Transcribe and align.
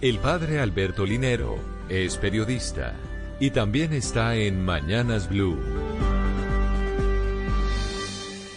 El 0.00 0.18
padre 0.18 0.60
Alberto 0.60 1.04
Linero 1.04 1.58
es 1.90 2.16
periodista 2.16 2.94
y 3.38 3.50
también 3.50 3.92
está 3.92 4.34
en 4.34 4.64
Mañanas 4.64 5.28
Blue. 5.28 5.58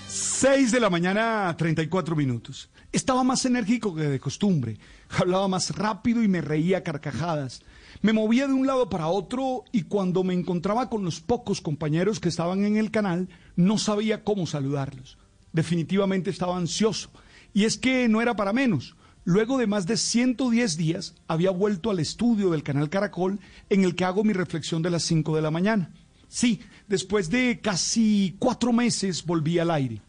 6 0.08 0.72
de 0.72 0.80
la 0.80 0.90
mañana, 0.90 1.54
34 1.58 2.16
minutos. 2.16 2.70
Estaba 2.94 3.26
más 3.26 3.44
enérgico 3.44 3.94
que 3.94 4.04
de 4.04 4.22
costumbre. 4.22 4.78
Hablaba 5.20 5.50
más 5.50 5.76
rápido 5.76 6.24
y 6.24 6.30
me 6.30 6.40
reía 6.40 6.82
carcajadas. 6.82 7.62
Me 8.02 8.14
movía 8.14 8.48
de 8.48 8.54
un 8.54 8.66
lado 8.66 8.90
para 8.90 9.08
otro 9.08 9.66
y 9.74 9.84
cuando 9.84 10.24
me 10.24 10.34
encontraba 10.34 10.90
con 10.90 11.04
los 11.04 11.20
pocos 11.20 11.60
compañeros 11.60 12.22
que 12.22 12.30
estaban 12.30 12.64
en 12.64 12.78
el 12.78 12.90
canal, 12.90 13.28
no 13.58 13.78
sabía 13.78 14.24
cómo 14.24 14.48
saludarlos. 14.48 15.18
Definitivamente 15.52 16.30
estaba 16.30 16.56
ansioso. 16.56 17.12
Y 17.54 17.66
es 17.66 17.78
que 17.78 18.08
no 18.08 18.22
era 18.22 18.34
para 18.34 18.54
menos. 18.54 18.96
Luego 19.26 19.58
de 19.58 19.68
más 19.68 19.88
de 19.88 19.96
110 19.96 20.76
días, 20.76 21.16
había 21.28 21.52
vuelto 21.52 21.90
al 21.90 22.00
estudio 22.00 22.50
del 22.50 22.64
canal 22.64 22.90
Caracol 22.90 23.40
en 23.70 23.86
el 23.86 23.96
que 23.96 24.04
hago 24.04 24.26
mi 24.26 24.34
reflexión 24.34 24.82
de 24.82 24.90
las 24.90 25.04
5 25.04 25.36
de 25.36 25.42
la 25.42 25.52
mañana. 25.52 25.92
Sí, 26.28 26.60
después 26.88 27.30
de 27.30 27.60
casi 27.62 28.36
cuatro 28.40 28.74
meses 28.74 29.24
volví 29.26 29.60
al 29.60 29.72
aire. 29.72 30.02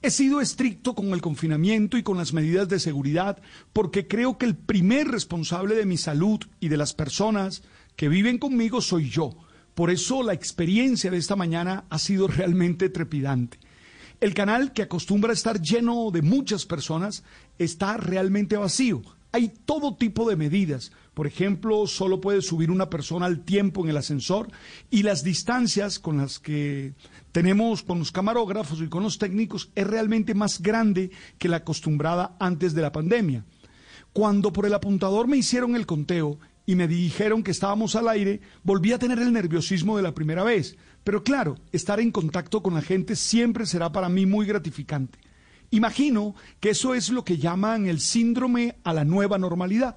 He 0.00 0.10
sido 0.10 0.40
estricto 0.40 0.94
con 0.94 1.08
el 1.08 1.20
confinamiento 1.20 1.96
y 1.96 2.02
con 2.02 2.18
las 2.18 2.32
medidas 2.32 2.68
de 2.68 2.78
seguridad 2.78 3.40
porque 3.72 4.06
creo 4.06 4.38
que 4.38 4.46
el 4.46 4.54
primer 4.54 5.08
responsable 5.08 5.74
de 5.74 5.86
mi 5.86 5.96
salud 5.96 6.40
y 6.60 6.68
de 6.68 6.76
las 6.76 6.92
personas 6.92 7.62
que 7.96 8.08
viven 8.08 8.38
conmigo 8.38 8.80
soy 8.80 9.08
yo. 9.08 9.30
Por 9.74 9.90
eso 9.90 10.22
la 10.22 10.34
experiencia 10.34 11.10
de 11.10 11.16
esta 11.16 11.36
mañana 11.36 11.84
ha 11.88 11.98
sido 11.98 12.28
realmente 12.28 12.90
trepidante. 12.90 13.58
El 14.22 14.34
canal, 14.34 14.72
que 14.72 14.82
acostumbra 14.82 15.30
a 15.30 15.34
estar 15.34 15.60
lleno 15.60 16.12
de 16.12 16.22
muchas 16.22 16.64
personas, 16.64 17.24
está 17.58 17.96
realmente 17.96 18.56
vacío. 18.56 19.02
Hay 19.32 19.48
todo 19.48 19.96
tipo 19.96 20.30
de 20.30 20.36
medidas. 20.36 20.92
Por 21.12 21.26
ejemplo, 21.26 21.88
solo 21.88 22.20
puede 22.20 22.40
subir 22.40 22.70
una 22.70 22.88
persona 22.88 23.26
al 23.26 23.44
tiempo 23.44 23.82
en 23.82 23.90
el 23.90 23.96
ascensor 23.96 24.48
y 24.90 25.02
las 25.02 25.24
distancias 25.24 25.98
con 25.98 26.18
las 26.18 26.38
que 26.38 26.94
tenemos 27.32 27.82
con 27.82 27.98
los 27.98 28.12
camarógrafos 28.12 28.80
y 28.80 28.86
con 28.86 29.02
los 29.02 29.18
técnicos 29.18 29.72
es 29.74 29.88
realmente 29.88 30.34
más 30.34 30.62
grande 30.62 31.10
que 31.36 31.48
la 31.48 31.56
acostumbrada 31.56 32.36
antes 32.38 32.74
de 32.74 32.82
la 32.82 32.92
pandemia. 32.92 33.44
Cuando 34.12 34.52
por 34.52 34.66
el 34.66 34.74
apuntador 34.74 35.26
me 35.26 35.38
hicieron 35.38 35.74
el 35.74 35.84
conteo 35.84 36.38
y 36.66 36.74
me 36.74 36.88
dijeron 36.88 37.42
que 37.42 37.50
estábamos 37.50 37.96
al 37.96 38.08
aire, 38.08 38.40
volví 38.62 38.92
a 38.92 38.98
tener 38.98 39.18
el 39.18 39.32
nerviosismo 39.32 39.96
de 39.96 40.02
la 40.02 40.14
primera 40.14 40.44
vez. 40.44 40.76
Pero 41.04 41.24
claro, 41.24 41.58
estar 41.72 42.00
en 42.00 42.12
contacto 42.12 42.62
con 42.62 42.74
la 42.74 42.82
gente 42.82 43.16
siempre 43.16 43.66
será 43.66 43.90
para 43.90 44.08
mí 44.08 44.26
muy 44.26 44.46
gratificante. 44.46 45.18
Imagino 45.70 46.34
que 46.60 46.70
eso 46.70 46.94
es 46.94 47.10
lo 47.10 47.24
que 47.24 47.38
llaman 47.38 47.86
el 47.86 47.98
síndrome 47.98 48.76
a 48.84 48.92
la 48.92 49.04
nueva 49.04 49.38
normalidad. 49.38 49.96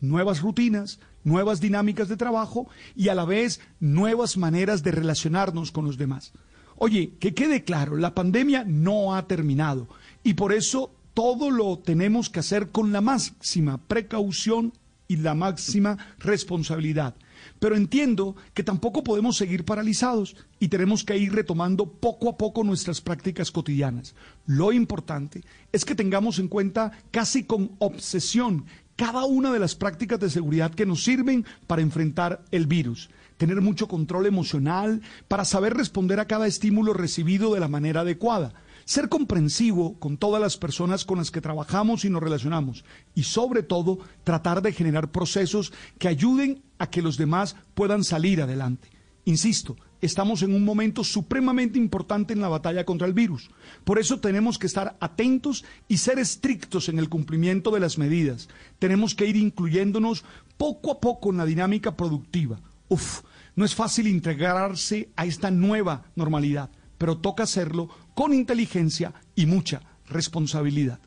Nuevas 0.00 0.40
rutinas, 0.40 0.98
nuevas 1.24 1.60
dinámicas 1.60 2.08
de 2.08 2.16
trabajo 2.16 2.68
y 2.96 3.08
a 3.08 3.14
la 3.14 3.24
vez 3.24 3.60
nuevas 3.78 4.36
maneras 4.36 4.82
de 4.82 4.92
relacionarnos 4.92 5.72
con 5.72 5.84
los 5.84 5.98
demás. 5.98 6.32
Oye, 6.76 7.12
que 7.20 7.34
quede 7.34 7.64
claro, 7.64 7.96
la 7.96 8.14
pandemia 8.14 8.64
no 8.66 9.14
ha 9.14 9.26
terminado 9.26 9.88
y 10.24 10.34
por 10.34 10.52
eso 10.52 10.94
todo 11.12 11.50
lo 11.50 11.78
tenemos 11.78 12.30
que 12.30 12.40
hacer 12.40 12.70
con 12.70 12.92
la 12.92 13.02
máxima 13.02 13.76
precaución 13.76 14.72
y 15.10 15.16
la 15.16 15.34
máxima 15.34 15.98
responsabilidad. 16.20 17.16
Pero 17.58 17.74
entiendo 17.74 18.36
que 18.54 18.62
tampoco 18.62 19.02
podemos 19.02 19.36
seguir 19.36 19.64
paralizados 19.64 20.36
y 20.60 20.68
tenemos 20.68 21.02
que 21.02 21.18
ir 21.18 21.34
retomando 21.34 21.86
poco 21.86 22.28
a 22.28 22.38
poco 22.38 22.62
nuestras 22.62 23.00
prácticas 23.00 23.50
cotidianas. 23.50 24.14
Lo 24.46 24.70
importante 24.70 25.42
es 25.72 25.84
que 25.84 25.96
tengamos 25.96 26.38
en 26.38 26.46
cuenta 26.46 26.92
casi 27.10 27.42
con 27.42 27.72
obsesión 27.80 28.66
cada 28.94 29.24
una 29.24 29.52
de 29.52 29.58
las 29.58 29.74
prácticas 29.74 30.20
de 30.20 30.30
seguridad 30.30 30.72
que 30.72 30.86
nos 30.86 31.02
sirven 31.02 31.44
para 31.66 31.82
enfrentar 31.82 32.44
el 32.52 32.68
virus. 32.68 33.10
Tener 33.36 33.60
mucho 33.62 33.88
control 33.88 34.26
emocional 34.26 35.02
para 35.26 35.44
saber 35.44 35.74
responder 35.74 36.20
a 36.20 36.26
cada 36.26 36.46
estímulo 36.46 36.92
recibido 36.92 37.52
de 37.52 37.60
la 37.60 37.68
manera 37.68 38.02
adecuada 38.02 38.52
ser 38.90 39.08
comprensivo 39.08 40.00
con 40.00 40.16
todas 40.16 40.42
las 40.42 40.56
personas 40.56 41.04
con 41.04 41.18
las 41.18 41.30
que 41.30 41.40
trabajamos 41.40 42.04
y 42.04 42.10
nos 42.10 42.24
relacionamos 42.24 42.84
y 43.14 43.22
sobre 43.22 43.62
todo 43.62 44.00
tratar 44.24 44.62
de 44.62 44.72
generar 44.72 45.12
procesos 45.12 45.72
que 46.00 46.08
ayuden 46.08 46.60
a 46.76 46.90
que 46.90 47.00
los 47.00 47.16
demás 47.16 47.54
puedan 47.74 48.02
salir 48.02 48.42
adelante. 48.42 48.88
Insisto, 49.26 49.76
estamos 50.00 50.42
en 50.42 50.52
un 50.52 50.64
momento 50.64 51.04
supremamente 51.04 51.78
importante 51.78 52.32
en 52.32 52.40
la 52.40 52.48
batalla 52.48 52.84
contra 52.84 53.06
el 53.06 53.14
virus. 53.14 53.52
Por 53.84 54.00
eso 54.00 54.18
tenemos 54.18 54.58
que 54.58 54.66
estar 54.66 54.96
atentos 54.98 55.64
y 55.86 55.98
ser 55.98 56.18
estrictos 56.18 56.88
en 56.88 56.98
el 56.98 57.08
cumplimiento 57.08 57.70
de 57.70 57.78
las 57.78 57.96
medidas. 57.96 58.48
Tenemos 58.80 59.14
que 59.14 59.26
ir 59.26 59.36
incluyéndonos 59.36 60.24
poco 60.56 60.90
a 60.90 60.98
poco 60.98 61.30
en 61.30 61.36
la 61.36 61.46
dinámica 61.46 61.96
productiva. 61.96 62.60
Uf, 62.88 63.20
no 63.54 63.64
es 63.64 63.72
fácil 63.72 64.08
integrarse 64.08 65.10
a 65.14 65.26
esta 65.26 65.52
nueva 65.52 66.06
normalidad 66.16 66.70
pero 67.00 67.16
toca 67.16 67.44
hacerlo 67.44 67.88
con 68.14 68.34
inteligencia 68.34 69.14
y 69.34 69.46
mucha 69.46 69.80
responsabilidad. 70.06 71.00